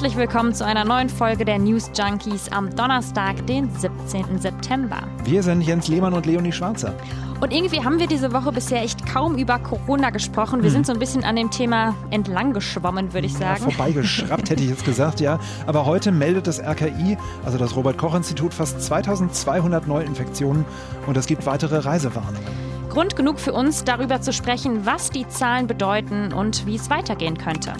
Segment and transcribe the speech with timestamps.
[0.00, 4.38] Herzlich willkommen zu einer neuen Folge der News Junkies am Donnerstag, den 17.
[4.38, 5.02] September.
[5.24, 6.94] Wir sind Jens Lehmann und Leonie Schwarzer.
[7.42, 10.62] Und irgendwie haben wir diese Woche bisher echt kaum über Corona gesprochen.
[10.62, 10.72] Wir hm.
[10.72, 13.62] sind so ein bisschen an dem Thema entlang geschwommen, würde ich sagen.
[13.62, 15.38] Ja, vorbeigeschraubt, hätte ich jetzt gesagt, ja.
[15.66, 20.64] Aber heute meldet das RKI, also das Robert-Koch-Institut, fast 2200 Neuinfektionen
[21.06, 22.70] und es gibt weitere Reisewarnungen.
[22.88, 27.36] Grund genug für uns, darüber zu sprechen, was die Zahlen bedeuten und wie es weitergehen
[27.36, 27.74] könnte.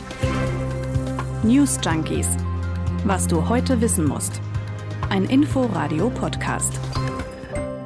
[1.43, 2.29] News Junkies.
[3.07, 4.43] Was du heute wissen musst.
[5.08, 6.79] Ein Info-Radio-Podcast.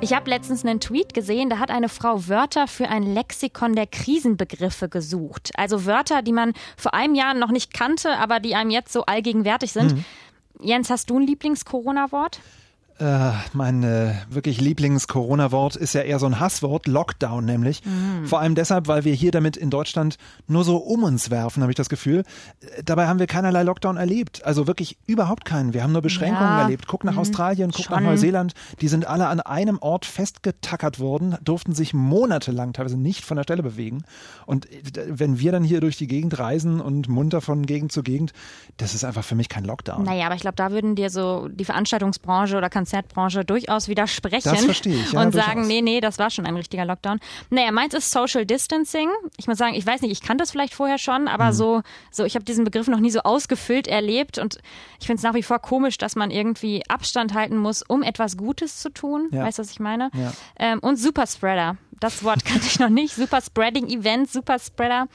[0.00, 3.86] Ich habe letztens einen Tweet gesehen, da hat eine Frau Wörter für ein Lexikon der
[3.86, 5.52] Krisenbegriffe gesucht.
[5.56, 9.06] Also Wörter, die man vor einem Jahr noch nicht kannte, aber die einem jetzt so
[9.06, 9.94] allgegenwärtig sind.
[9.94, 10.04] Mhm.
[10.60, 12.40] Jens, hast du ein Lieblings-Corona-Wort?
[13.00, 17.84] Äh, mein äh, wirklich Lieblings-Corona-Wort ist ja eher so ein Hasswort, Lockdown nämlich.
[17.84, 18.26] Mhm.
[18.26, 20.16] Vor allem deshalb, weil wir hier damit in Deutschland
[20.46, 22.22] nur so um uns werfen, habe ich das Gefühl.
[22.60, 24.44] Äh, dabei haben wir keinerlei Lockdown erlebt.
[24.44, 25.74] Also wirklich überhaupt keinen.
[25.74, 26.62] Wir haben nur Beschränkungen ja.
[26.62, 26.86] erlebt.
[26.86, 27.18] Guck nach mhm.
[27.18, 27.96] Australien, guck Schon.
[27.96, 28.54] nach Neuseeland.
[28.80, 33.42] Die sind alle an einem Ort festgetackert worden, durften sich monatelang teilweise nicht von der
[33.42, 34.04] Stelle bewegen.
[34.46, 38.04] Und äh, wenn wir dann hier durch die Gegend reisen und munter von Gegend zu
[38.04, 38.32] Gegend,
[38.76, 40.04] das ist einfach für mich kein Lockdown.
[40.04, 44.50] Naja, aber ich glaube, da würden dir so die Veranstaltungsbranche oder kann Konzertbranche durchaus widersprechen
[44.50, 45.48] das verstehe ich, ja, und durchaus.
[45.48, 47.18] sagen, nee, nee, das war schon ein richtiger Lockdown.
[47.48, 49.08] Naja, meins ist Social Distancing.
[49.38, 51.52] Ich muss sagen, ich weiß nicht, ich kannte das vielleicht vorher schon, aber mhm.
[51.52, 54.58] so, so, ich habe diesen Begriff noch nie so ausgefüllt erlebt und
[55.00, 58.36] ich finde es nach wie vor komisch, dass man irgendwie Abstand halten muss, um etwas
[58.36, 59.28] Gutes zu tun.
[59.32, 59.44] Ja.
[59.44, 60.10] Weißt du, was ich meine?
[60.12, 60.32] Ja.
[60.58, 61.78] Ähm, und Superspreader.
[62.00, 63.14] Das Wort kannte ich noch nicht.
[63.14, 65.08] Super Spreading Event, Superspreader.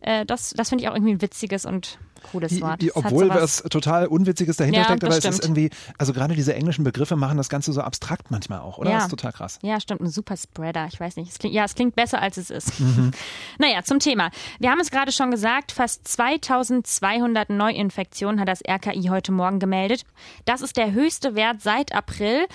[0.00, 2.82] Äh, das das finde ich auch irgendwie ein witziges und cooles Wort.
[2.82, 6.54] Das obwohl was total Unwitziges dahinter ja, steckt, aber es ist irgendwie, also gerade diese
[6.54, 8.90] englischen Begriffe machen das Ganze so abstrakt manchmal auch, oder?
[8.90, 8.96] Ja.
[8.96, 9.58] Das ist total krass.
[9.62, 10.86] Ja, stimmt, ein super Spreader.
[10.92, 11.30] Ich weiß nicht.
[11.30, 12.80] Es klingt, ja, es klingt besser, als es ist.
[12.80, 13.10] Mhm.
[13.58, 14.30] Naja, zum Thema.
[14.58, 20.04] Wir haben es gerade schon gesagt, fast 2200 Neuinfektionen hat das RKI heute Morgen gemeldet.
[20.44, 22.46] Das ist der höchste Wert seit April.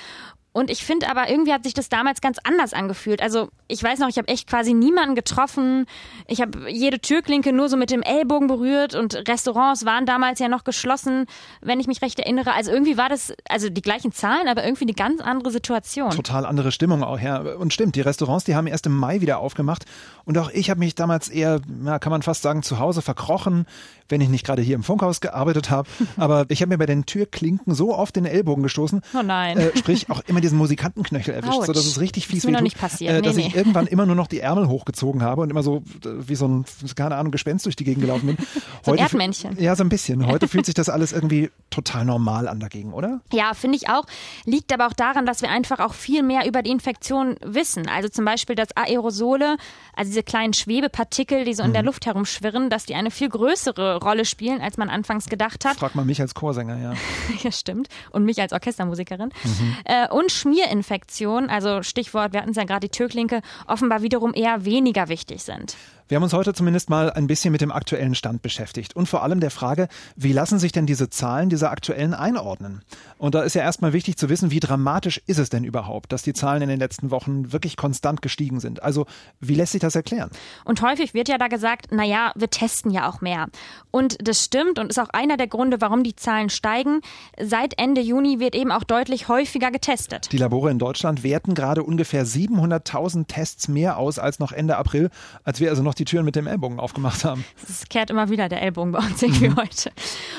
[0.57, 3.21] Und ich finde aber, irgendwie hat sich das damals ganz anders angefühlt.
[3.21, 5.85] Also ich weiß noch, ich habe echt quasi niemanden getroffen.
[6.25, 10.47] Ich habe jede Türklinke nur so mit dem Ellbogen berührt und Restaurants waren damals ja
[10.47, 11.27] noch geschlossen,
[11.61, 12.53] wenn ich mich recht erinnere.
[12.53, 16.09] Also irgendwie war das, also die gleichen Zahlen, aber irgendwie eine ganz andere Situation.
[16.09, 17.37] Total andere Stimmung auch, ja.
[17.37, 19.85] Und stimmt, die Restaurants, die haben erst im Mai wieder aufgemacht.
[20.25, 23.67] Und auch ich habe mich damals eher, ja, kann man fast sagen, zu Hause verkrochen,
[24.09, 25.87] wenn ich nicht gerade hier im Funkhaus gearbeitet habe.
[26.17, 29.01] Aber ich habe mir bei den Türklinken so oft den Ellbogen gestoßen.
[29.13, 29.57] Oh nein.
[29.57, 32.61] Äh, sprich, auch immer diesen Musikantenknöchel erwischt, so dass es richtig fies ist mir noch
[32.61, 33.13] nicht passiert.
[33.13, 35.83] Äh, dass nee, ich irgendwann immer nur noch die Ärmel hochgezogen habe und immer so
[36.03, 36.65] wie so ein,
[36.95, 38.37] keine Ahnung, Gespenst durch die Gegend gelaufen bin.
[38.83, 39.59] so ein Erdmännchen.
[39.59, 40.25] Ja, so ein bisschen.
[40.25, 43.21] Heute fühlt sich das alles irgendwie total normal an dagegen, oder?
[43.31, 44.05] Ja, finde ich auch.
[44.45, 47.87] Liegt aber auch daran, dass wir einfach auch viel mehr über die Infektion wissen.
[47.87, 49.57] Also zum Beispiel, dass Aerosole,
[49.95, 51.87] also diese kleinen Schwebepartikel, die so in der mhm.
[51.87, 55.77] Luft herumschwirren, dass die eine viel größere Rolle spielen, als man anfangs gedacht hat.
[55.77, 56.93] Frag mal mich als Chorsänger, ja.
[57.43, 57.89] ja, stimmt.
[58.09, 59.29] Und mich als Orchestermusikerin.
[59.43, 59.75] Mhm.
[59.85, 64.65] Äh, und Schmierinfektion, also Stichwort, wir hatten es ja gerade die Türklinke, offenbar wiederum eher
[64.65, 65.75] weniger wichtig sind.
[66.09, 69.23] Wir haben uns heute zumindest mal ein bisschen mit dem aktuellen Stand beschäftigt und vor
[69.23, 72.81] allem der Frage, wie lassen sich denn diese Zahlen dieser aktuellen einordnen?
[73.17, 76.21] Und da ist ja erstmal wichtig zu wissen, wie dramatisch ist es denn überhaupt, dass
[76.21, 78.81] die Zahlen in den letzten Wochen wirklich konstant gestiegen sind?
[78.83, 79.05] Also,
[79.41, 80.29] wie lässt sich das erklären?
[80.63, 83.47] Und häufig wird ja da gesagt, na ja, wir testen ja auch mehr.
[83.91, 87.01] Und das stimmt und ist auch einer der Gründe, warum die Zahlen steigen.
[87.37, 90.29] Seit Ende Juni wird eben auch deutlich häufiger getestet.
[90.31, 95.09] Die Labore in Deutschland werten gerade ungefähr 700.000 Tests mehr aus als noch Ende April,
[95.43, 97.45] als wir also noch die Türen mit dem Ellbogen aufgemacht haben.
[97.67, 99.55] Es kehrt immer wieder der Ellbogen bei uns irgendwie mhm.
[99.57, 99.91] heute.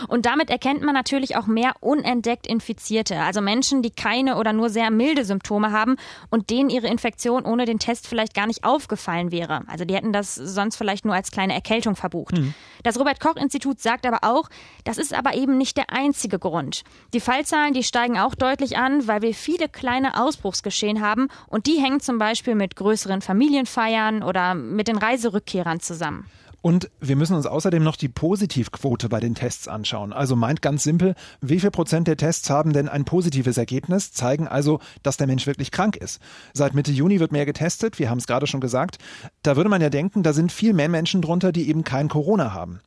[0.09, 4.71] Und damit erkennt man natürlich auch mehr unentdeckt Infizierte, also Menschen, die keine oder nur
[4.71, 5.97] sehr milde Symptome haben
[6.31, 9.63] und denen ihre Infektion ohne den Test vielleicht gar nicht aufgefallen wäre.
[9.67, 12.39] Also die hätten das sonst vielleicht nur als kleine Erkältung verbucht.
[12.39, 12.55] Mhm.
[12.83, 14.49] Das Robert Koch Institut sagt aber auch,
[14.85, 16.85] das ist aber eben nicht der einzige Grund.
[17.13, 21.81] Die Fallzahlen, die steigen auch deutlich an, weil wir viele kleine Ausbruchsgeschehen haben und die
[21.81, 25.48] hängen zum Beispiel mit größeren Familienfeiern oder mit den Reiserückkehrern
[25.81, 26.27] zusammen.
[26.61, 30.13] Und wir müssen uns außerdem noch die Positivquote bei den Tests anschauen.
[30.13, 34.49] Also meint ganz simpel, wie viel Prozent der Tests haben denn ein positives Ergebnis, zeigen
[34.49, 36.21] also, dass der Mensch wirklich krank ist.
[36.53, 38.99] Seit Mitte Juni wird mehr getestet, wir haben es gerade schon gesagt.
[39.43, 42.53] Da würde man ja denken, da sind viel mehr Menschen drunter, die eben kein Corona
[42.53, 42.81] haben.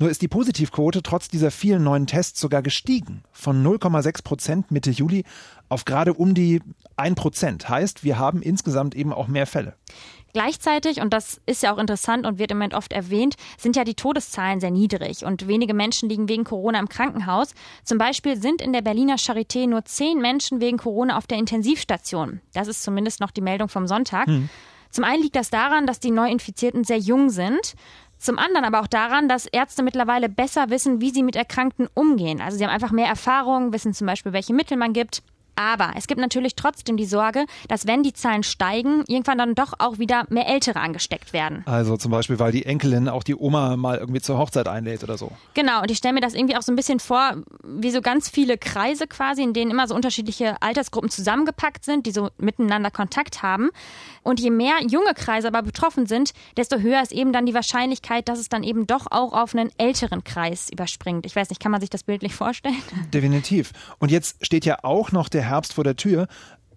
[0.00, 3.22] Nur ist die Positivquote trotz dieser vielen neuen Tests sogar gestiegen.
[3.30, 5.24] Von 0,6 Prozent Mitte Juli
[5.68, 6.60] auf gerade um die
[6.96, 7.68] 1 Prozent.
[7.68, 9.74] Heißt, wir haben insgesamt eben auch mehr Fälle.
[10.34, 13.84] Gleichzeitig, und das ist ja auch interessant und wird im Moment oft erwähnt, sind ja
[13.84, 17.54] die Todeszahlen sehr niedrig und wenige Menschen liegen wegen Corona im Krankenhaus.
[17.84, 22.40] Zum Beispiel sind in der Berliner Charité nur zehn Menschen wegen Corona auf der Intensivstation.
[22.52, 24.26] Das ist zumindest noch die Meldung vom Sonntag.
[24.26, 24.48] Hm.
[24.90, 27.74] Zum einen liegt das daran, dass die Neuinfizierten sehr jung sind.
[28.18, 32.40] Zum anderen aber auch daran, dass Ärzte mittlerweile besser wissen, wie sie mit Erkrankten umgehen.
[32.40, 35.22] Also sie haben einfach mehr Erfahrung, wissen zum Beispiel, welche Mittel man gibt.
[35.56, 39.74] Aber es gibt natürlich trotzdem die Sorge, dass wenn die Zahlen steigen, irgendwann dann doch
[39.78, 41.62] auch wieder mehr Ältere angesteckt werden.
[41.66, 45.18] Also zum Beispiel, weil die Enkelin auch die Oma mal irgendwie zur Hochzeit einlädt oder
[45.18, 45.30] so.
[45.54, 48.28] Genau, und ich stelle mir das irgendwie auch so ein bisschen vor, wie so ganz
[48.28, 53.42] viele Kreise quasi, in denen immer so unterschiedliche Altersgruppen zusammengepackt sind, die so miteinander Kontakt
[53.42, 53.70] haben.
[54.22, 58.28] Und je mehr junge Kreise aber betroffen sind, desto höher ist eben dann die Wahrscheinlichkeit,
[58.28, 61.26] dass es dann eben doch auch auf einen älteren Kreis überspringt.
[61.26, 62.76] Ich weiß nicht, kann man sich das bildlich vorstellen?
[63.12, 63.72] Definitiv.
[63.98, 66.26] Und jetzt steht ja auch noch der Herbst vor der Tür.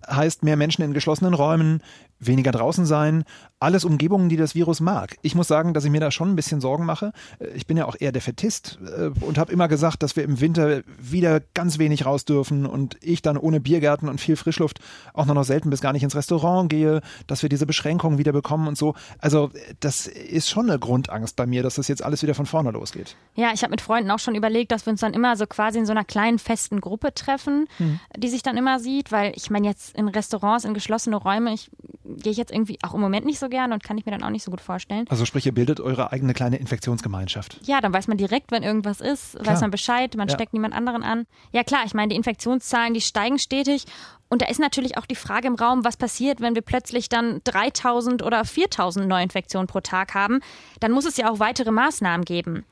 [0.09, 1.81] Heißt mehr Menschen in geschlossenen Räumen,
[2.19, 3.23] weniger draußen sein,
[3.59, 5.17] alles Umgebungen, die das Virus mag.
[5.21, 7.11] Ich muss sagen, dass ich mir da schon ein bisschen Sorgen mache.
[7.55, 10.81] Ich bin ja auch eher Defetist äh, und habe immer gesagt, dass wir im Winter
[10.99, 14.79] wieder ganz wenig raus dürfen und ich dann ohne Biergärten und viel Frischluft
[15.13, 18.31] auch noch, noch selten bis gar nicht ins Restaurant gehe, dass wir diese Beschränkungen wieder
[18.31, 18.93] bekommen und so.
[19.19, 19.49] Also
[19.79, 23.15] das ist schon eine Grundangst bei mir, dass das jetzt alles wieder von vorne losgeht.
[23.35, 25.79] Ja, ich habe mit Freunden auch schon überlegt, dass wir uns dann immer so quasi
[25.79, 27.99] in so einer kleinen festen Gruppe treffen, hm.
[28.15, 31.71] die sich dann immer sieht, weil ich meine jetzt in Restaurants, in geschlossene Räume, ich
[32.17, 34.23] gehe ich jetzt irgendwie auch im Moment nicht so gern und kann ich mir dann
[34.23, 35.05] auch nicht so gut vorstellen.
[35.09, 37.59] Also sprich, ihr bildet eure eigene kleine Infektionsgemeinschaft.
[37.63, 39.47] Ja, dann weiß man direkt, wenn irgendwas ist, klar.
[39.47, 40.33] weiß man Bescheid, man ja.
[40.33, 41.25] steckt niemand anderen an.
[41.51, 43.85] Ja klar, ich meine, die Infektionszahlen, die steigen stetig
[44.29, 47.41] und da ist natürlich auch die Frage im Raum, was passiert, wenn wir plötzlich dann
[47.45, 50.41] 3000 oder 4000 Neuinfektionen pro Tag haben.
[50.79, 52.65] Dann muss es ja auch weitere Maßnahmen geben.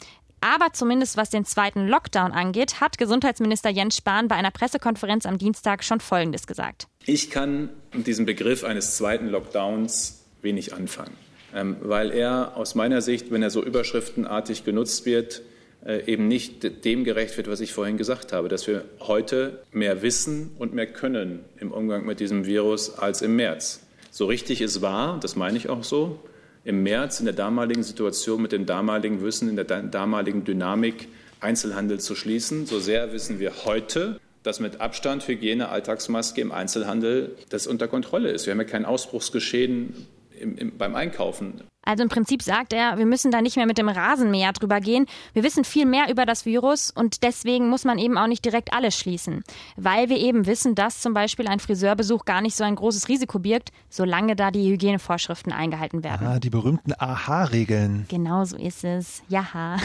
[0.46, 5.40] Aber zumindest was den zweiten Lockdown angeht, hat Gesundheitsminister Jens Spahn bei einer Pressekonferenz am
[5.40, 6.86] Dienstag schon Folgendes gesagt.
[7.04, 11.18] Ich kann mit diesem Begriff eines zweiten Lockdowns wenig anfangen,
[11.56, 15.42] ähm, weil er aus meiner Sicht, wenn er so überschriftenartig genutzt wird,
[15.84, 20.04] äh, eben nicht dem gerecht wird, was ich vorhin gesagt habe, dass wir heute mehr
[20.04, 23.82] wissen und mehr können im Umgang mit diesem Virus als im März.
[24.12, 26.20] So richtig es war, das meine ich auch so,
[26.66, 31.08] im März in der damaligen Situation mit dem damaligen Wissen, in der damaligen Dynamik
[31.40, 32.66] Einzelhandel zu schließen.
[32.66, 38.32] So sehr wissen wir heute, dass mit Abstand, Hygiene, Alltagsmaske im Einzelhandel das unter Kontrolle
[38.32, 38.48] ist.
[38.48, 40.08] Wir haben ja kein Ausbruchsgeschehen
[40.40, 41.62] im, im, beim Einkaufen.
[41.86, 45.06] Also im Prinzip sagt er, wir müssen da nicht mehr mit dem Rasenmäher drüber gehen.
[45.34, 48.74] Wir wissen viel mehr über das Virus und deswegen muss man eben auch nicht direkt
[48.74, 49.44] alles schließen.
[49.78, 53.38] Weil wir eben wissen, dass zum Beispiel ein Friseurbesuch gar nicht so ein großes Risiko
[53.38, 56.26] birgt, solange da die Hygienevorschriften eingehalten werden.
[56.26, 58.06] Ah, die berühmten Aha-Regeln.
[58.10, 59.22] Genau so ist es.
[59.30, 59.46] Ja.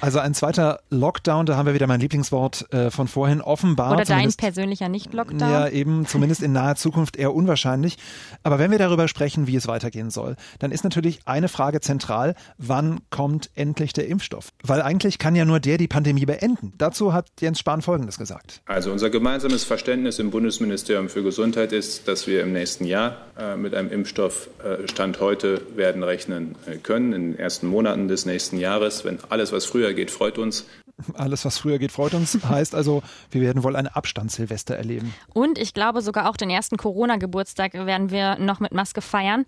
[0.00, 3.92] also ein zweiter Lockdown, da haben wir wieder mein Lieblingswort äh, von vorhin, offenbar.
[3.92, 5.50] Oder dein persönlicher Nicht-Lockdown.
[5.50, 7.98] Ja, eben zumindest in naher Zukunft eher unwahrscheinlich.
[8.44, 11.80] Aber wenn wir darüber sprechen, wie es weitergehen soll, soll, dann ist natürlich eine Frage
[11.80, 14.50] zentral, wann kommt endlich der Impfstoff?
[14.62, 16.72] Weil eigentlich kann ja nur der die Pandemie beenden.
[16.78, 18.60] Dazu hat Jens Spahn Folgendes gesagt.
[18.66, 23.56] Also unser gemeinsames Verständnis im Bundesministerium für Gesundheit ist, dass wir im nächsten Jahr äh,
[23.56, 28.26] mit einem Impfstoff äh, Stand heute werden rechnen äh, können, in den ersten Monaten des
[28.26, 29.04] nächsten Jahres.
[29.04, 30.66] Wenn alles, was früher geht, freut uns.
[31.14, 32.38] Alles, was früher geht, freut uns.
[32.48, 35.14] Heißt also, wir werden wohl ein Abstandssilvester erleben.
[35.32, 39.46] Und ich glaube, sogar auch den ersten Corona-Geburtstag werden wir noch mit Maske feiern.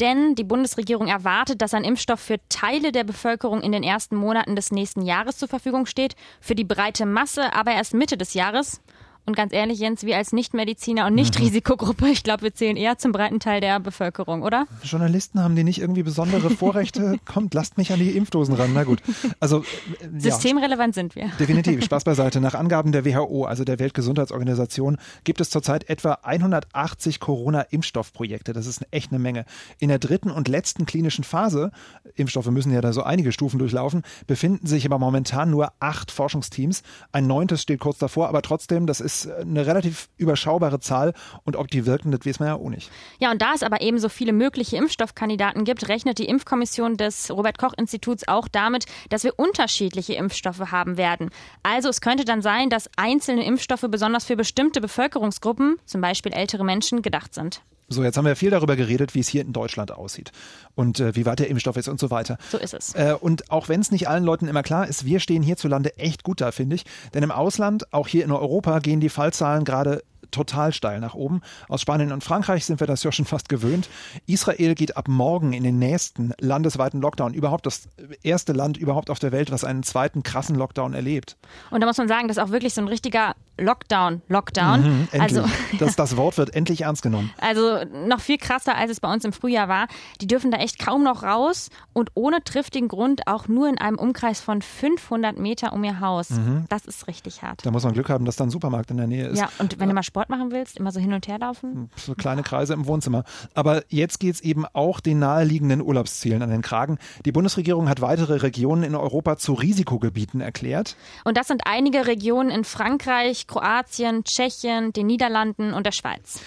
[0.00, 4.54] Denn die Bundesregierung erwartet, dass ein Impfstoff für Teile der Bevölkerung in den ersten Monaten
[4.54, 8.80] des nächsten Jahres zur Verfügung steht, für die breite Masse aber erst Mitte des Jahres.
[9.28, 13.12] Und ganz ehrlich, Jens, wir als Nichtmediziner und Nicht-Risikogruppe, ich glaube, wir zählen eher zum
[13.12, 14.66] breiten Teil der Bevölkerung, oder?
[14.82, 17.18] Journalisten haben die nicht irgendwie besondere Vorrechte?
[17.26, 18.70] Kommt, lasst mich an die Impfdosen ran.
[18.72, 19.02] Na gut.
[19.38, 21.30] Also, äh, Systemrelevant sind wir.
[21.38, 21.84] Definitiv.
[21.88, 22.40] Spaß beiseite.
[22.40, 28.54] Nach Angaben der WHO, also der Weltgesundheitsorganisation, gibt es zurzeit etwa 180 Corona-Impfstoffprojekte.
[28.54, 29.44] Das ist echt eine Menge.
[29.78, 31.70] In der dritten und letzten klinischen Phase,
[32.14, 36.82] Impfstoffe müssen ja da so einige Stufen durchlaufen, befinden sich aber momentan nur acht Forschungsteams.
[37.12, 41.68] Ein neuntes steht kurz davor, aber trotzdem, das ist eine relativ überschaubare Zahl und ob
[41.68, 42.90] die wirken, das weiß man ja auch nicht.
[43.18, 47.30] Ja, und da es aber eben so viele mögliche Impfstoffkandidaten gibt, rechnet die Impfkommission des
[47.30, 51.30] Robert Koch Instituts auch damit, dass wir unterschiedliche Impfstoffe haben werden.
[51.62, 56.64] Also es könnte dann sein, dass einzelne Impfstoffe besonders für bestimmte Bevölkerungsgruppen, zum Beispiel ältere
[56.64, 57.62] Menschen, gedacht sind.
[57.90, 60.30] So, jetzt haben wir viel darüber geredet, wie es hier in Deutschland aussieht
[60.74, 62.36] und äh, wie weit der Impfstoff ist und so weiter.
[62.50, 62.94] So ist es.
[62.94, 66.22] Äh, und auch wenn es nicht allen Leuten immer klar ist, wir stehen hierzulande echt
[66.22, 66.84] gut da, finde ich.
[67.14, 71.40] Denn im Ausland, auch hier in Europa, gehen die Fallzahlen gerade total steil nach oben.
[71.68, 73.88] Aus Spanien und Frankreich sind wir das ja schon fast gewöhnt.
[74.26, 77.34] Israel geht ab morgen in den nächsten landesweiten Lockdown.
[77.34, 77.88] Überhaupt das
[78.22, 81.36] erste Land überhaupt auf der Welt, was einen zweiten krassen Lockdown erlebt.
[81.70, 84.82] Und da muss man sagen, das ist auch wirklich so ein richtiger Lockdown, Lockdown.
[84.82, 85.44] Mhm, also
[85.78, 87.30] das, das Wort wird endlich ernst genommen.
[87.40, 89.88] Also noch viel krasser, als es bei uns im Frühjahr war.
[90.20, 93.98] Die dürfen da echt kaum noch raus und ohne triftigen Grund auch nur in einem
[93.98, 96.30] Umkreis von 500 Meter um ihr Haus.
[96.30, 96.66] Mhm.
[96.68, 97.66] Das ist richtig hart.
[97.66, 99.38] Da muss man Glück haben, dass da ein Supermarkt in der Nähe ist.
[99.38, 101.90] Ja, und wenn du mal Sport machen willst, immer so hin und her laufen.
[101.96, 103.24] So kleine Kreise im Wohnzimmer.
[103.54, 106.98] Aber jetzt geht es eben auch den naheliegenden Urlaubszielen an den Kragen.
[107.24, 110.96] Die Bundesregierung hat weitere Regionen in Europa zu Risikogebieten erklärt.
[111.24, 116.40] Und das sind einige Regionen in Frankreich, Kroatien, Tschechien, den Niederlanden und der Schweiz.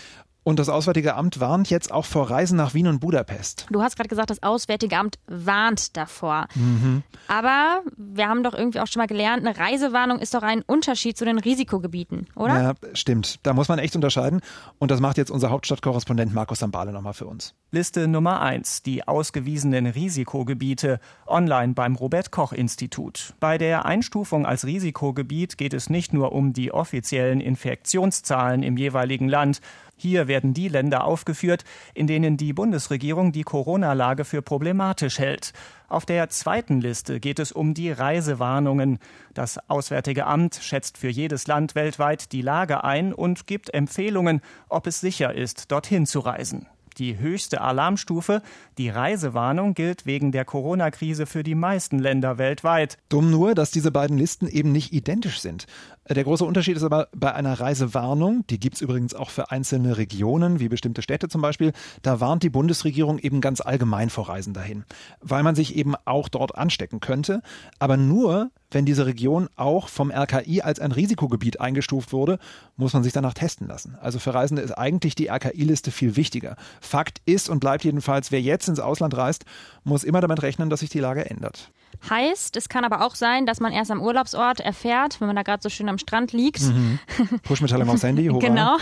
[0.43, 3.67] Und das Auswärtige Amt warnt jetzt auch vor Reisen nach Wien und Budapest.
[3.69, 6.47] Du hast gerade gesagt, das Auswärtige Amt warnt davor.
[6.55, 7.03] Mhm.
[7.27, 11.15] Aber wir haben doch irgendwie auch schon mal gelernt, eine Reisewarnung ist doch ein Unterschied
[11.15, 12.61] zu den Risikogebieten, oder?
[12.61, 13.39] Ja, stimmt.
[13.43, 14.41] Da muss man echt unterscheiden.
[14.79, 17.53] Und das macht jetzt unser Hauptstadtkorrespondent Markus Sambale nochmal für uns.
[17.69, 18.81] Liste Nummer 1.
[18.81, 20.99] Die ausgewiesenen Risikogebiete.
[21.27, 23.35] Online beim Robert-Koch-Institut.
[23.39, 29.29] Bei der Einstufung als Risikogebiet geht es nicht nur um die offiziellen Infektionszahlen im jeweiligen
[29.29, 29.61] Land,
[30.01, 35.53] hier werden die Länder aufgeführt, in denen die Bundesregierung die Corona-Lage für problematisch hält.
[35.87, 38.97] Auf der zweiten Liste geht es um die Reisewarnungen.
[39.33, 44.87] Das Auswärtige Amt schätzt für jedes Land weltweit die Lage ein und gibt Empfehlungen, ob
[44.87, 46.67] es sicher ist, dorthin zu reisen.
[46.97, 48.41] Die höchste Alarmstufe,
[48.77, 52.97] die Reisewarnung, gilt wegen der Corona-Krise für die meisten Länder weltweit.
[53.09, 55.67] Dumm nur, dass diese beiden Listen eben nicht identisch sind.
[56.09, 59.97] Der große Unterschied ist aber bei einer Reisewarnung, die gibt es übrigens auch für einzelne
[59.97, 64.53] Regionen, wie bestimmte Städte zum Beispiel, da warnt die Bundesregierung eben ganz allgemein vor Reisen
[64.53, 64.83] dahin,
[65.21, 67.41] weil man sich eben auch dort anstecken könnte,
[67.79, 72.39] aber nur, wenn diese Region auch vom RKI als ein Risikogebiet eingestuft wurde,
[72.77, 73.97] muss man sich danach testen lassen.
[74.01, 76.55] Also für Reisende ist eigentlich die RKI-Liste viel wichtiger.
[76.79, 79.45] Fakt ist und bleibt jedenfalls, wer jetzt ins Ausland reist,
[79.83, 81.71] muss immer damit rechnen, dass sich die Lage ändert.
[82.09, 85.43] Heißt, es kann aber auch sein, dass man erst am Urlaubsort erfährt, wenn man da
[85.43, 86.61] gerade so schön am Strand liegt.
[86.61, 86.99] Mhm.
[87.43, 88.39] Push-Mitteilung aufs Handy, hurra.
[88.39, 88.77] Genau,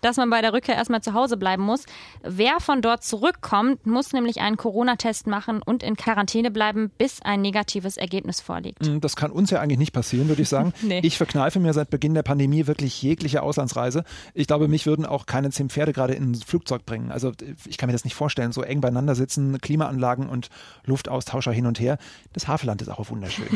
[0.00, 1.84] dass man bei der Rückkehr erstmal zu Hause bleiben muss.
[2.22, 7.42] Wer von dort zurückkommt, muss nämlich einen Corona-Test machen und in Quarantäne bleiben, bis ein
[7.42, 8.86] negatives Ergebnis vorliegt.
[8.86, 10.72] Mhm, das kann uns ja eigentlich nicht passieren, würde ich sagen.
[10.82, 11.00] nee.
[11.02, 14.04] Ich verkneife mir seit Beginn der Pandemie wirklich jegliche Auslandsreise.
[14.32, 17.10] Ich glaube, mich würden auch keine zehn Pferde gerade ins Flugzeug bringen.
[17.10, 17.32] Also
[17.66, 20.48] ich kann mir das nicht vorstellen, so eng beieinander sitzen, Klimaanlagen und
[20.84, 21.98] Luftaustauscher hin und her.
[22.32, 23.46] Das Havelland ist auch wunderschön.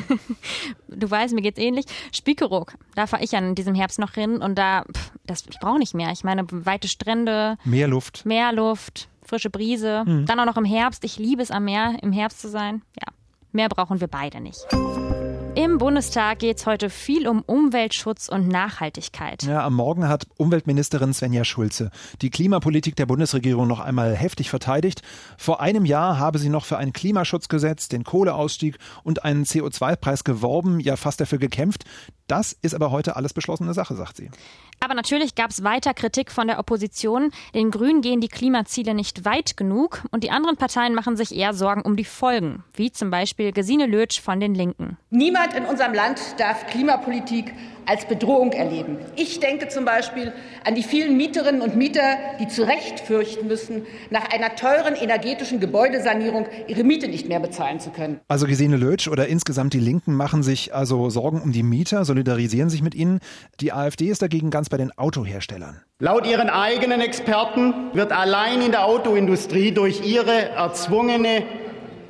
[0.88, 1.86] du weißt, mir geht's ähnlich.
[2.12, 5.58] Spiekeroog, da fahre ich ja in diesem Herbst noch hin und da, pff, das, ich
[5.58, 6.10] brauche nicht mehr.
[6.12, 7.56] Ich meine, weite Strände.
[7.64, 8.26] Mehr Luft.
[8.26, 10.04] Mehr Luft, frische Brise.
[10.06, 10.26] Mhm.
[10.26, 11.04] Dann auch noch im Herbst.
[11.04, 12.82] Ich liebe es am Meer, im Herbst zu sein.
[13.00, 13.12] Ja,
[13.52, 14.66] mehr brauchen wir beide nicht.
[15.58, 19.42] Im Bundestag geht es heute viel um Umweltschutz und Nachhaltigkeit.
[19.42, 21.90] Ja, am Morgen hat Umweltministerin Svenja Schulze
[22.22, 25.02] die Klimapolitik der Bundesregierung noch einmal heftig verteidigt.
[25.36, 30.78] Vor einem Jahr habe sie noch für ein Klimaschutzgesetz, den Kohleausstieg und einen CO2-Preis geworben,
[30.78, 31.82] ja fast dafür gekämpft.
[32.28, 34.30] Das ist aber heute alles beschlossene Sache, sagt sie.
[34.80, 37.32] Aber natürlich gab es weiter Kritik von der Opposition.
[37.54, 41.54] Den Grünen gehen die Klimaziele nicht weit genug und die anderen Parteien machen sich eher
[41.54, 44.98] Sorgen um die Folgen, wie zum Beispiel Gesine Lötsch von den Linken.
[45.10, 47.54] Niemand in unserem Land darf Klimapolitik
[47.88, 48.98] als Bedrohung erleben.
[49.16, 50.32] Ich denke zum Beispiel
[50.64, 55.58] an die vielen Mieterinnen und Mieter, die zu Recht fürchten müssen, nach einer teuren energetischen
[55.58, 58.20] Gebäudesanierung ihre Miete nicht mehr bezahlen zu können.
[58.28, 62.68] Also Gesine Lötsch oder insgesamt die Linken machen sich also Sorgen um die Mieter, solidarisieren
[62.68, 63.20] sich mit ihnen.
[63.60, 65.80] Die AfD ist dagegen ganz bei den Autoherstellern.
[65.98, 71.44] Laut ihren eigenen Experten wird allein in der Autoindustrie durch ihre erzwungene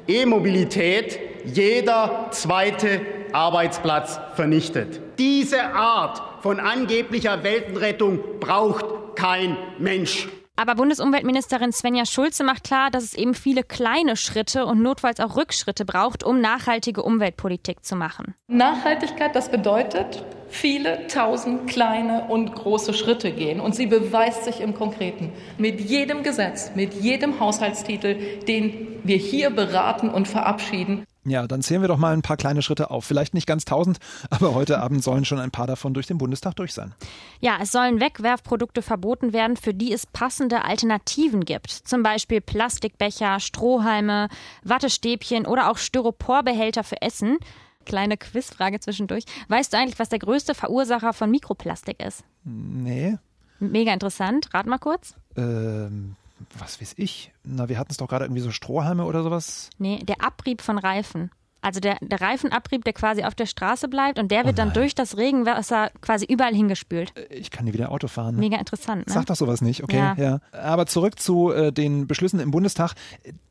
[0.09, 3.01] E-Mobilität jeder zweite
[3.35, 5.01] Arbeitsplatz vernichtet.
[5.19, 8.85] Diese Art von angeblicher Weltenrettung braucht
[9.17, 10.29] kein Mensch.
[10.61, 15.37] Aber Bundesumweltministerin Svenja Schulze macht klar, dass es eben viele kleine Schritte und notfalls auch
[15.37, 18.35] Rückschritte braucht, um nachhaltige Umweltpolitik zu machen.
[18.49, 23.61] Nachhaltigkeit, das bedeutet, viele tausend kleine und große Schritte gehen.
[23.61, 28.17] Und sie beweist sich im Konkreten mit jedem Gesetz, mit jedem Haushaltstitel,
[28.49, 31.05] den wir hier beraten und verabschieden.
[31.31, 33.05] Ja, dann zählen wir doch mal ein paar kleine Schritte auf.
[33.05, 33.99] Vielleicht nicht ganz tausend,
[34.31, 36.95] aber heute Abend sollen schon ein paar davon durch den Bundestag durch sein.
[37.41, 41.71] Ja, es sollen Wegwerfprodukte verboten werden, für die es passende Alternativen gibt.
[41.71, 44.29] Zum Beispiel Plastikbecher, Strohhalme,
[44.65, 47.39] Wattestäbchen oder auch Styroporbehälter für Essen.
[47.85, 49.25] Kleine Quizfrage zwischendurch.
[49.49, 52.25] Weißt du eigentlich, was der größte Verursacher von Mikroplastik ist?
[52.45, 53.17] Nee.
[53.61, 54.53] Mega interessant.
[54.55, 55.15] Rat mal kurz.
[55.37, 56.17] Ähm,
[56.59, 57.33] was weiß ich?
[57.45, 59.71] Na, wir hatten es doch gerade irgendwie so Strohhalme oder sowas.
[59.79, 61.31] Nee, der Abrieb von Reifen.
[61.61, 64.73] Also der, der Reifenabrieb, der quasi auf der Straße bleibt und der wird Oh dann
[64.73, 67.13] durch das Regenwasser quasi überall hingespült.
[67.31, 68.37] Ich kann nie wieder Auto fahren.
[68.37, 68.43] Ne?
[68.43, 69.13] Mega interessant, ne?
[69.13, 69.97] Sag doch sowas nicht, okay?
[69.97, 70.15] Ja.
[70.17, 70.41] Ja.
[70.53, 72.95] Aber zurück zu äh, den Beschlüssen im Bundestag.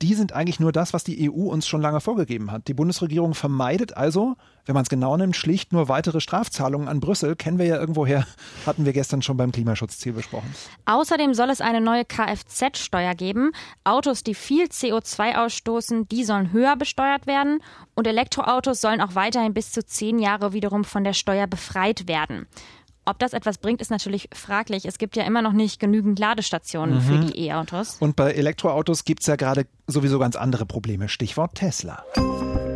[0.02, 2.68] Die sind eigentlich nur das, was die EU uns schon lange vorgegeben hat.
[2.68, 4.36] Die Bundesregierung vermeidet also,
[4.66, 7.36] wenn man es genau nimmt, schlicht nur weitere Strafzahlungen an Brüssel.
[7.36, 8.26] Kennen wir ja irgendwoher,
[8.66, 10.54] hatten wir gestern schon beim Klimaschutzziel besprochen.
[10.86, 13.52] Außerdem soll es eine neue Kfz-Steuer geben.
[13.84, 17.60] Autos, die viel CO2 ausstoßen, die sollen höher besteuert werden.
[17.98, 22.46] Und Elektroautos sollen auch weiterhin bis zu zehn Jahre wiederum von der Steuer befreit werden.
[23.06, 24.86] Ob das etwas bringt, ist natürlich fraglich.
[24.86, 27.98] Es gibt ja immer noch nicht genügend Ladestationen für die E-Autos.
[28.00, 31.10] Und bei Elektroautos gibt es ja gerade sowieso ganz andere Probleme.
[31.10, 32.04] Stichwort Tesla.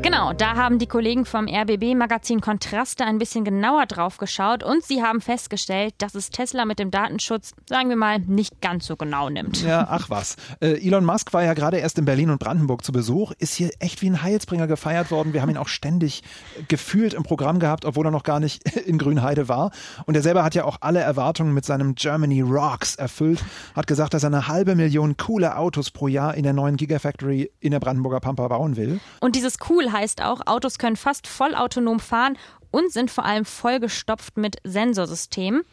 [0.03, 5.03] Genau, da haben die Kollegen vom RBB-Magazin Kontraste ein bisschen genauer drauf geschaut und sie
[5.03, 9.29] haben festgestellt, dass es Tesla mit dem Datenschutz, sagen wir mal, nicht ganz so genau
[9.29, 9.61] nimmt.
[9.61, 10.37] Ja, ach was.
[10.59, 13.69] Äh, Elon Musk war ja gerade erst in Berlin und Brandenburg zu Besuch, ist hier
[13.77, 15.33] echt wie ein Heilsbringer gefeiert worden.
[15.33, 16.23] Wir haben ihn auch ständig
[16.57, 19.69] äh, gefühlt im Programm gehabt, obwohl er noch gar nicht in Grünheide war.
[20.07, 23.43] Und er selber hat ja auch alle Erwartungen mit seinem Germany Rocks erfüllt,
[23.75, 27.51] hat gesagt, dass er eine halbe Million coole Autos pro Jahr in der neuen Gigafactory
[27.59, 28.99] in der Brandenburger Pampa bauen will.
[29.19, 32.37] Und dieses cool heißt auch, Autos können fast vollautonom fahren
[32.71, 35.63] und sind vor allem vollgestopft mit Sensorsystemen.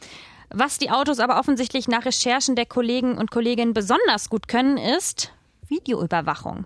[0.50, 5.32] Was die Autos aber offensichtlich nach Recherchen der Kollegen und Kolleginnen besonders gut können, ist
[5.68, 6.64] Videoüberwachung.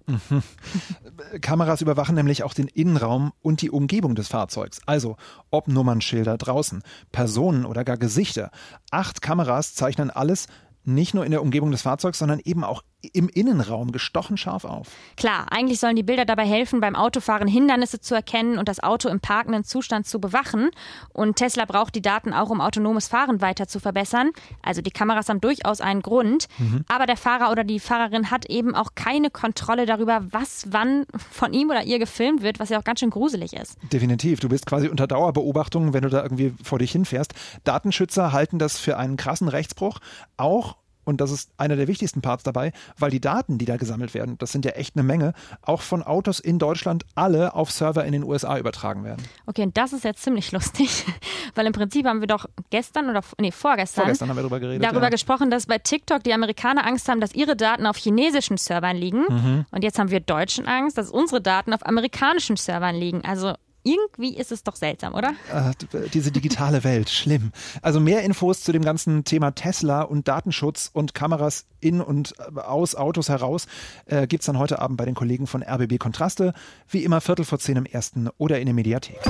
[1.40, 4.80] Kameras überwachen nämlich auch den Innenraum und die Umgebung des Fahrzeugs.
[4.86, 5.16] Also
[5.50, 8.50] ob Nummernschilder draußen, Personen oder gar Gesichter.
[8.90, 10.46] Acht Kameras zeichnen alles
[10.84, 12.82] nicht nur in der Umgebung des Fahrzeugs, sondern eben auch
[13.12, 14.88] im Innenraum gestochen scharf auf.
[15.16, 19.08] Klar, eigentlich sollen die Bilder dabei helfen, beim Autofahren Hindernisse zu erkennen und das Auto
[19.08, 20.70] im parkenden Zustand zu bewachen.
[21.12, 24.30] Und Tesla braucht die Daten auch, um autonomes Fahren weiter zu verbessern.
[24.62, 26.48] Also die Kameras haben durchaus einen Grund.
[26.88, 31.52] Aber der Fahrer oder die Fahrerin hat eben auch keine Kontrolle darüber, was wann von
[31.52, 33.76] ihm oder ihr gefilmt wird, was ja auch ganz schön gruselig ist.
[33.92, 34.40] Definitiv.
[34.40, 37.34] Du bist quasi unter Dauerbeobachtung, wenn du da irgendwie vor dich hinfährst.
[37.64, 39.98] Datenschützer halten das für einen krassen Rechtsbruch,
[40.36, 44.14] auch und das ist einer der wichtigsten Parts dabei, weil die Daten, die da gesammelt
[44.14, 48.04] werden, das sind ja echt eine Menge, auch von Autos in Deutschland alle auf Server
[48.04, 49.22] in den USA übertragen werden.
[49.46, 51.04] Okay, und das ist jetzt ziemlich lustig,
[51.54, 54.84] weil im Prinzip haben wir doch gestern oder nee, vorgestern, Vorgestern haben wir darüber geredet.
[54.84, 55.10] darüber ja.
[55.10, 59.24] gesprochen, dass bei TikTok die Amerikaner Angst haben, dass ihre Daten auf chinesischen Servern liegen.
[59.28, 59.66] Mhm.
[59.70, 63.24] Und jetzt haben wir Deutschen Angst, dass unsere Daten auf amerikanischen Servern liegen.
[63.24, 65.34] Also irgendwie ist es doch seltsam, oder?
[65.52, 67.52] Äh, diese digitale Welt, schlimm.
[67.82, 72.94] Also mehr Infos zu dem ganzen Thema Tesla und Datenschutz und Kameras in und aus
[72.94, 73.66] Autos heraus
[74.06, 76.54] äh, gibt's dann heute Abend bei den Kollegen von RBB Kontraste.
[76.88, 79.20] Wie immer Viertel vor zehn im ersten oder in der Mediathek.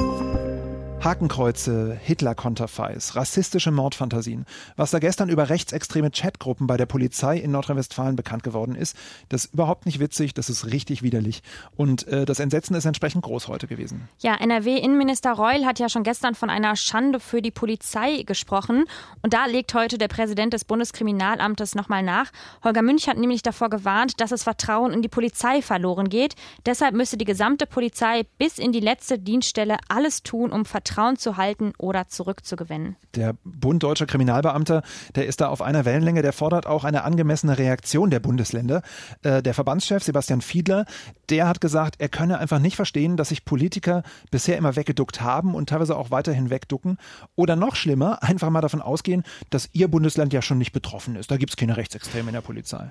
[1.04, 4.46] Hakenkreuze, Hitler-Konterfeis, rassistische Mordfantasien.
[4.76, 8.96] Was da gestern über rechtsextreme Chatgruppen bei der Polizei in Nordrhein-Westfalen bekannt geworden ist,
[9.28, 11.42] das ist überhaupt nicht witzig, das ist richtig widerlich.
[11.74, 14.08] Und äh, das Entsetzen ist entsprechend groß heute gewesen.
[14.20, 18.84] Ja, NRW-Innenminister Reul hat ja schon gestern von einer Schande für die Polizei gesprochen.
[19.22, 22.30] Und da legt heute der Präsident des Bundeskriminalamtes nochmal nach.
[22.62, 26.36] Holger Münch hat nämlich davor gewarnt, dass das Vertrauen in die Polizei verloren geht.
[26.64, 31.36] Deshalb müsse die gesamte Polizei bis in die letzte Dienststelle alles tun, um Vertrauen zu
[31.36, 32.96] halten oder zurückzugewinnen.
[33.14, 34.82] Der Bund Deutscher Kriminalbeamter,
[35.14, 38.82] der ist da auf einer Wellenlänge, der fordert auch eine angemessene Reaktion der Bundesländer.
[39.22, 40.84] Äh, der Verbandschef Sebastian Fiedler,
[41.30, 45.54] der hat gesagt, er könne einfach nicht verstehen, dass sich Politiker bisher immer weggeduckt haben
[45.54, 46.98] und teilweise auch weiterhin wegducken.
[47.36, 51.30] Oder noch schlimmer, einfach mal davon ausgehen, dass ihr Bundesland ja schon nicht betroffen ist.
[51.30, 52.90] Da gibt es keine Rechtsextreme in der Polizei.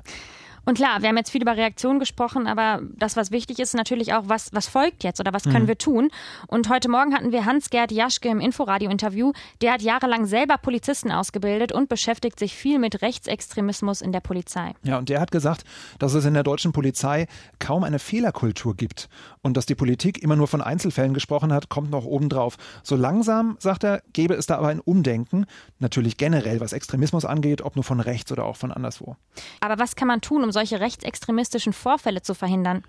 [0.65, 4.13] Und klar, wir haben jetzt viel über Reaktionen gesprochen, aber das, was wichtig ist, natürlich
[4.13, 6.09] auch, was, was folgt jetzt oder was können wir tun?
[6.47, 9.33] Und heute Morgen hatten wir Hans-Gerd Jaschke im Inforadio-Interview.
[9.61, 14.73] Der hat jahrelang selber Polizisten ausgebildet und beschäftigt sich viel mit Rechtsextremismus in der Polizei.
[14.83, 15.63] Ja, und der hat gesagt,
[15.97, 17.25] dass es in der deutschen Polizei
[17.57, 19.09] kaum eine Fehlerkultur gibt
[19.41, 22.57] und dass die Politik immer nur von Einzelfällen gesprochen hat, kommt noch obendrauf.
[22.83, 25.45] So langsam, sagt er, gäbe es da aber ein Umdenken,
[25.79, 29.15] natürlich generell, was Extremismus angeht, ob nur von rechts oder auch von anderswo.
[29.59, 32.83] Aber was kann man tun, um solche rechtsextremistischen Vorfälle zu verhindern?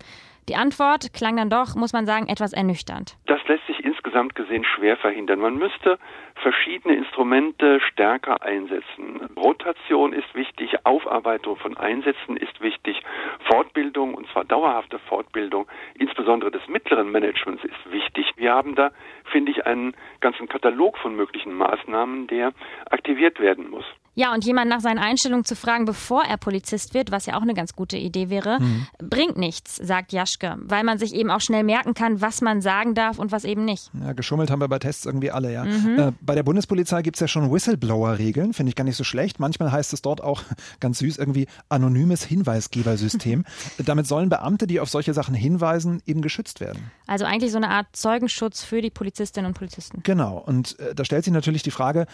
[0.49, 3.15] Die Antwort klang dann doch, muss man sagen, etwas ernüchternd.
[3.27, 5.39] Das lässt sich insgesamt gesehen schwer verhindern.
[5.39, 5.97] Man müsste
[6.35, 9.21] verschiedene Instrumente stärker einsetzen.
[9.37, 13.01] Rotation ist wichtig, Aufarbeitung von Einsätzen ist wichtig,
[13.49, 15.65] Fortbildung, und zwar dauerhafte Fortbildung,
[15.97, 18.29] insbesondere des mittleren Managements ist wichtig.
[18.35, 18.91] Wir haben da,
[19.31, 22.51] finde ich, einen ganzen Katalog von möglichen Maßnahmen, der
[22.89, 23.85] aktiviert werden muss.
[24.15, 27.41] Ja, und jemand nach seinen Einstellungen zu fragen, bevor er Polizist wird, was ja auch
[27.41, 28.87] eine ganz gute Idee wäre, mhm.
[28.97, 32.93] bringt nichts, sagt Jaschke, weil man sich eben auch schnell merken kann, was man sagen
[32.93, 33.89] darf und was eben nicht.
[33.99, 35.65] Ja, geschummelt haben wir bei Tests irgendwie alle, ja.
[35.65, 35.99] Mhm.
[35.99, 39.39] Äh, bei der Bundespolizei gibt es ja schon Whistleblower-Regeln, finde ich gar nicht so schlecht.
[39.39, 40.43] Manchmal heißt es dort auch
[40.79, 43.45] ganz süß irgendwie anonymes Hinweisgebersystem.
[43.83, 46.91] Damit sollen Beamte, die auf solche Sachen hinweisen, eben geschützt werden.
[47.07, 50.01] Also eigentlich so eine Art Zeugenschutz für die Polizistinnen und Polizisten.
[50.03, 50.37] Genau.
[50.37, 52.05] Und äh, da stellt sich natürlich die Frage,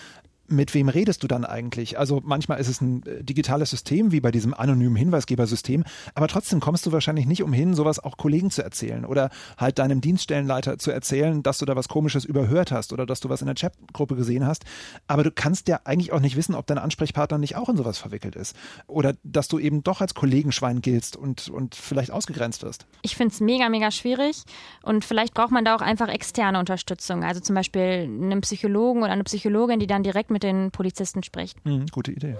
[0.49, 1.97] mit wem redest du dann eigentlich?
[1.97, 5.83] Also manchmal ist es ein äh, digitales System, wie bei diesem anonymen Hinweisgebersystem,
[6.15, 10.01] aber trotzdem kommst du wahrscheinlich nicht umhin, sowas auch Kollegen zu erzählen oder halt deinem
[10.01, 13.47] Dienststellenleiter zu erzählen, dass du da was Komisches überhört hast oder dass du was in
[13.47, 14.65] der Chatgruppe gesehen hast.
[15.07, 17.97] Aber du kannst ja eigentlich auch nicht wissen, ob dein Ansprechpartner nicht auch in sowas
[17.97, 18.55] verwickelt ist.
[18.87, 22.85] Oder dass du eben doch als Kollegenschwein giltst und, und vielleicht ausgegrenzt wirst.
[23.01, 24.43] Ich finde es mega, mega schwierig
[24.83, 27.23] und vielleicht braucht man da auch einfach externe Unterstützung.
[27.23, 31.21] Also zum Beispiel einen Psychologen oder eine Psychologin, die dann direkt mit mit den Polizisten
[31.21, 31.63] spricht.
[31.65, 32.37] Mhm, gute Idee.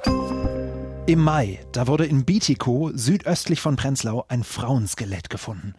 [1.06, 5.74] Im Mai, da wurde in Bitico, südöstlich von Prenzlau, ein Frauenskelett gefunden.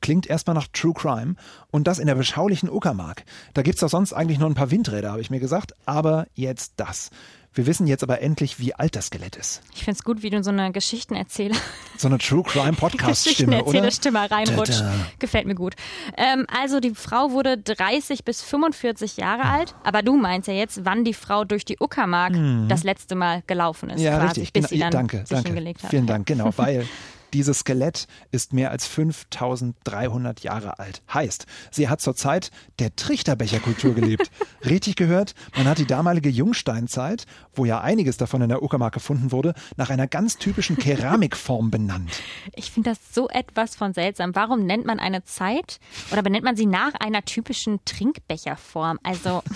[0.00, 1.34] Klingt erstmal nach True Crime
[1.70, 3.24] und das in der beschaulichen Uckermark.
[3.52, 5.74] Da gibt es doch sonst eigentlich nur ein paar Windräder, habe ich mir gesagt.
[5.84, 7.10] Aber jetzt das.
[7.58, 9.62] Wir wissen jetzt aber endlich, wie alt das Skelett ist.
[9.74, 11.56] Ich finde es gut, wie du so eine Geschichtenerzähler.
[11.96, 13.90] So eine True Crime Podcast-Stimme, oder?
[13.90, 14.84] Stimme reinrutscht.
[15.18, 15.74] Gefällt mir gut.
[16.16, 19.58] Ähm, also die Frau wurde 30 bis 45 Jahre oh.
[19.58, 22.68] alt, aber du meinst ja jetzt, wann die Frau durch die Uckermark mhm.
[22.68, 24.02] das letzte Mal gelaufen ist.
[24.02, 24.52] Ja, quasi, richtig.
[24.52, 24.68] Bis genau.
[24.68, 25.48] sie dann danke, sich danke.
[25.48, 25.90] hingelegt hat.
[25.90, 26.86] Vielen Dank, genau, weil
[27.32, 31.02] Dieses Skelett ist mehr als 5300 Jahre alt.
[31.12, 34.30] Heißt, sie hat zur Zeit der Trichterbecherkultur gelebt.
[34.64, 39.30] Richtig gehört, man hat die damalige Jungsteinzeit, wo ja einiges davon in der Uckermark gefunden
[39.32, 42.10] wurde, nach einer ganz typischen Keramikform benannt.
[42.54, 44.34] Ich finde das so etwas von seltsam.
[44.34, 48.98] Warum nennt man eine Zeit oder benennt man sie nach einer typischen Trinkbecherform?
[49.02, 49.42] Also.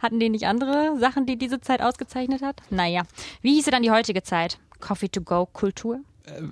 [0.00, 2.62] Hatten die nicht andere Sachen, die diese Zeit ausgezeichnet hat?
[2.70, 3.02] Naja.
[3.42, 4.58] Wie hieße dann die heutige Zeit?
[4.78, 5.96] Coffee-to-go-Kultur?
[5.96, 5.98] Äh,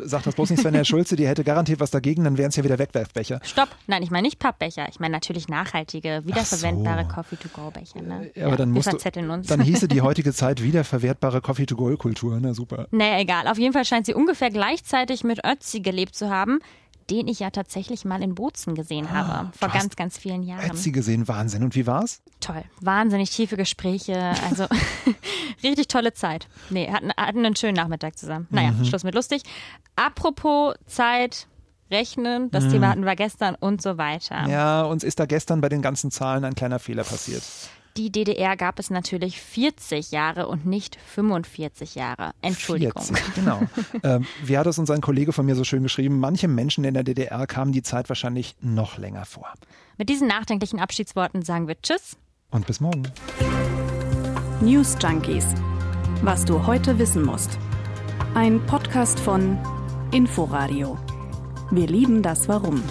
[0.05, 2.65] sag das bloß nicht Herr Schulze, die hätte garantiert was dagegen, dann wären es ja
[2.65, 3.41] wieder Wegwerfbecher.
[3.43, 3.69] Stopp!
[3.87, 4.87] Nein, ich meine nicht Pappbecher.
[4.91, 7.15] Ich meine natürlich nachhaltige, wiederverwendbare so.
[7.15, 8.03] Coffee-to-go-Becher.
[8.03, 8.31] Ne?
[8.35, 9.47] Ja, aber ja, dann musst du, uns.
[9.47, 12.39] dann hieße die heutige Zeit wiederverwertbare Coffee-to-go-Kultur.
[12.41, 12.89] Na super.
[12.91, 13.49] Naja, egal.
[13.49, 16.61] Auf jeden Fall scheint sie ungefähr gleichzeitig mit Ötzi gelebt zu haben
[17.11, 20.71] den ich ja tatsächlich mal in Bozen gesehen habe, ah, vor ganz, ganz vielen Jahren.
[20.71, 21.63] Ötzi gesehen, Wahnsinn.
[21.63, 22.23] Und wie war's?
[22.41, 24.67] Toll, wahnsinnig tiefe Gespräche, also
[25.63, 26.49] richtig tolle Zeit.
[26.71, 28.47] Nee, hatten, hatten einen schönen Nachmittag zusammen.
[28.51, 28.85] Naja, mhm.
[28.85, 29.43] Schluss mit lustig.
[29.95, 31.47] Apropos Zeit,
[31.91, 32.71] Rechnen, das mhm.
[32.71, 34.49] Thema hatten wir gestern und so weiter.
[34.49, 37.45] Ja, uns ist da gestern bei den ganzen Zahlen ein kleiner Fehler passiert
[37.97, 42.33] die DDR gab es natürlich 40 Jahre und nicht 45 Jahre.
[42.43, 43.03] Entschuldigung.
[43.03, 43.63] 40, genau.
[44.03, 46.21] ähm, wie hat es uns ein Kollege von mir so schön geschrieben?
[46.21, 49.53] Manche Menschen in der DDR kamen die Zeit wahrscheinlich noch länger vor.
[49.97, 52.17] Mit diesen nachdenklichen Abschiedsworten sagen wir Tschüss.
[52.51, 53.05] Und bis morgen.
[54.61, 55.47] News Junkies.
[56.23, 57.59] Was du heute wissen musst.
[58.35, 59.59] Ein Podcast von
[60.13, 60.99] Inforadio.
[61.71, 62.83] Wir lieben das Warum.